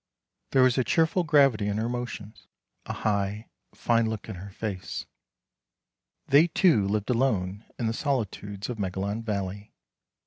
There 0.53 0.63
was 0.63 0.79
a 0.79 0.83
cheerful 0.83 1.23
gravity 1.23 1.67
in 1.67 1.77
her 1.77 1.87
motions, 1.87 2.47
a 2.87 2.93
high, 3.05 3.49
fine 3.75 4.09
look 4.09 4.27
in 4.27 4.33
her 4.33 4.49
face. 4.49 5.05
They 6.25 6.47
two 6.47 6.87
lived 6.87 7.11
alone 7.11 7.65
in 7.77 7.85
the 7.85 7.93
solitudes 7.93 8.67
of 8.67 8.79
Megalon 8.79 9.21
Valley. 9.21 9.73